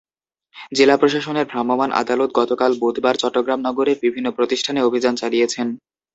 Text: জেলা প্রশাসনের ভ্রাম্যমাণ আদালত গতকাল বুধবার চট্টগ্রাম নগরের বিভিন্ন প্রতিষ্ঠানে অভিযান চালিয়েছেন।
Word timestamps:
জেলা 0.73 0.95
প্রশাসনের 0.97 1.49
ভ্রাম্যমাণ 1.51 1.89
আদালত 2.01 2.29
গতকাল 2.39 2.71
বুধবার 2.81 3.15
চট্টগ্রাম 3.21 3.59
নগরের 3.67 3.97
বিভিন্ন 4.03 4.27
প্রতিষ্ঠানে 4.37 4.79
অভিযান 4.83 5.13
চালিয়েছেন। 5.15 5.67